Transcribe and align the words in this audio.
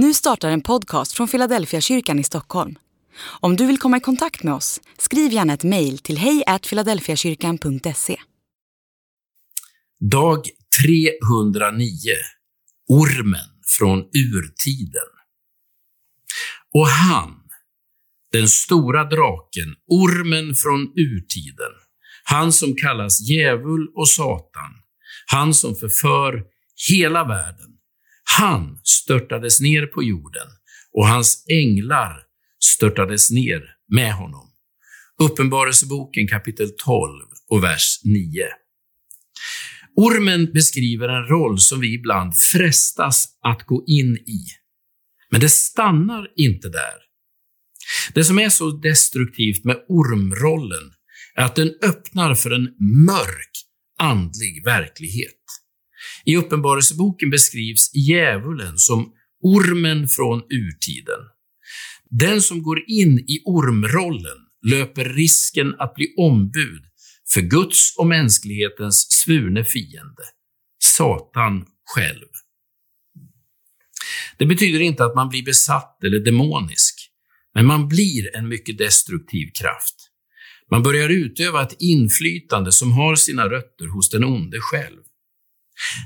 Nu 0.00 0.14
startar 0.14 0.50
en 0.50 0.60
podcast 0.60 1.12
från 1.12 1.28
Philadelphia 1.28 1.80
kyrkan 1.80 2.18
i 2.18 2.24
Stockholm. 2.24 2.78
Om 3.40 3.56
du 3.56 3.66
vill 3.66 3.78
komma 3.78 3.96
i 3.96 4.00
kontakt 4.00 4.42
med 4.42 4.54
oss, 4.54 4.80
skriv 4.98 5.32
gärna 5.32 5.54
ett 5.54 5.64
mejl 5.64 5.98
till 5.98 6.18
hejfiladelfiakyrkan.se. 6.18 8.16
Dag 10.10 10.44
309 10.82 11.88
Ormen 12.88 13.50
från 13.78 13.98
urtiden. 13.98 15.10
Och 16.74 16.88
han, 16.88 17.34
den 18.32 18.48
stora 18.48 19.04
draken, 19.04 19.74
ormen 19.86 20.54
från 20.54 20.80
urtiden, 20.80 21.72
han 22.24 22.52
som 22.52 22.74
kallas 22.74 23.20
djävul 23.20 23.88
och 23.96 24.08
Satan, 24.08 24.72
han 25.26 25.54
som 25.54 25.74
förför 25.74 26.42
hela 26.90 27.24
världen, 27.24 27.77
han 28.36 28.80
störtades 28.84 29.60
ner 29.60 29.86
på 29.86 30.02
jorden 30.02 30.46
och 30.92 31.08
hans 31.08 31.44
änglar 31.48 32.22
störtades 32.64 33.30
ner 33.30 33.62
med 33.88 34.12
honom. 34.12 34.52
Uppenbarelseboken 35.22 36.28
kapitel 36.28 36.70
12 36.84 37.24
och 37.50 37.64
vers 37.64 38.00
9. 38.04 38.48
Ormen 39.96 40.52
beskriver 40.52 41.08
en 41.08 41.26
roll 41.26 41.58
som 41.58 41.80
vi 41.80 41.94
ibland 41.94 42.36
frestas 42.36 43.28
att 43.42 43.66
gå 43.66 43.84
in 43.86 44.16
i. 44.16 44.44
Men 45.30 45.40
det 45.40 45.48
stannar 45.48 46.28
inte 46.36 46.68
där. 46.68 46.94
Det 48.14 48.24
som 48.24 48.38
är 48.38 48.48
så 48.48 48.70
destruktivt 48.70 49.64
med 49.64 49.76
ormrollen 49.88 50.92
är 51.34 51.44
att 51.44 51.56
den 51.56 51.74
öppnar 51.82 52.34
för 52.34 52.50
en 52.50 52.74
mörk 53.06 53.50
andlig 53.98 54.64
verklighet. 54.64 55.34
I 56.24 56.36
Uppenbarelseboken 56.36 57.30
beskrivs 57.30 57.94
djävulen 57.94 58.78
som 58.78 59.12
ormen 59.42 60.08
från 60.08 60.42
urtiden. 60.50 61.20
Den 62.10 62.42
som 62.42 62.62
går 62.62 62.78
in 62.86 63.18
i 63.18 63.42
ormrollen 63.44 64.36
löper 64.66 65.04
risken 65.04 65.74
att 65.78 65.94
bli 65.94 66.14
ombud 66.16 66.84
för 67.34 67.40
Guds 67.40 67.96
och 67.98 68.06
mänsklighetens 68.06 69.06
svurne 69.10 69.64
fiende, 69.64 70.22
Satan 70.84 71.66
själv. 71.94 72.28
Det 74.38 74.46
betyder 74.46 74.80
inte 74.80 75.04
att 75.04 75.14
man 75.14 75.28
blir 75.28 75.44
besatt 75.44 76.04
eller 76.04 76.20
demonisk, 76.20 77.10
men 77.54 77.66
man 77.66 77.88
blir 77.88 78.36
en 78.36 78.48
mycket 78.48 78.78
destruktiv 78.78 79.50
kraft. 79.60 79.94
Man 80.70 80.82
börjar 80.82 81.08
utöva 81.08 81.62
ett 81.62 81.76
inflytande 81.78 82.72
som 82.72 82.92
har 82.92 83.16
sina 83.16 83.48
rötter 83.48 83.86
hos 83.86 84.10
den 84.10 84.24
onde 84.24 84.58
själv. 84.60 85.02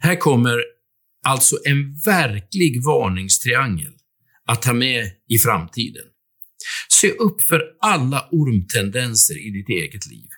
Här 0.00 0.16
kommer 0.16 0.60
alltså 1.26 1.58
en 1.64 1.94
verklig 2.04 2.84
varningstriangel 2.84 3.92
att 4.46 4.62
ta 4.62 4.72
med 4.72 5.04
i 5.28 5.38
framtiden. 5.38 6.04
Se 6.88 7.10
upp 7.10 7.42
för 7.42 7.62
alla 7.80 8.28
ormtendenser 8.30 9.46
i 9.46 9.50
ditt 9.50 9.68
eget 9.68 10.06
liv. 10.06 10.28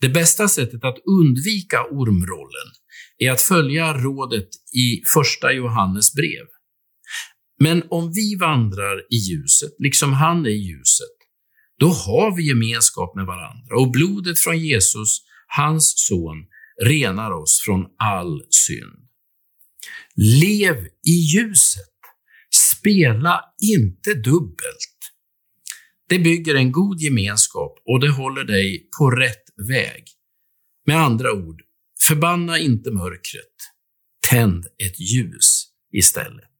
Det 0.00 0.08
bästa 0.08 0.48
sättet 0.48 0.84
att 0.84 0.98
undvika 1.20 1.84
ormrollen 1.84 2.72
är 3.18 3.30
att 3.30 3.40
följa 3.40 3.94
rådet 3.94 4.48
i 4.76 5.02
första 5.14 5.52
Johannes 5.52 6.14
brev. 6.14 6.46
Men 7.60 7.82
om 7.90 8.12
vi 8.12 8.36
vandrar 8.40 8.98
i 9.00 9.16
ljuset, 9.16 9.70
liksom 9.78 10.12
han 10.12 10.46
är 10.46 10.50
i 10.50 10.56
ljuset, 10.56 11.16
då 11.78 11.88
har 11.88 12.36
vi 12.36 12.48
gemenskap 12.48 13.16
med 13.16 13.26
varandra 13.26 13.76
och 13.76 13.90
blodet 13.90 14.38
från 14.38 14.58
Jesus, 14.58 15.18
hans 15.46 15.94
son, 15.96 16.46
renar 16.84 17.30
oss 17.30 17.62
från 17.64 17.86
all 17.98 18.42
synd. 18.50 19.08
Lev 20.16 20.86
i 20.86 21.10
ljuset. 21.10 21.82
Spela 22.50 23.40
inte 23.62 24.14
dubbelt. 24.14 24.96
Det 26.08 26.18
bygger 26.18 26.54
en 26.54 26.72
god 26.72 27.00
gemenskap 27.00 27.82
och 27.84 28.00
det 28.00 28.10
håller 28.10 28.44
dig 28.44 28.88
på 28.98 29.10
rätt 29.10 29.44
väg. 29.68 30.04
Med 30.86 30.96
andra 30.96 31.32
ord, 31.32 31.62
förbanna 32.00 32.58
inte 32.58 32.90
mörkret. 32.90 33.56
Tänd 34.30 34.66
ett 34.66 35.00
ljus 35.00 35.66
istället. 35.92 36.55